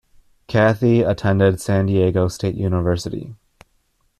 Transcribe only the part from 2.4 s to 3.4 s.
University.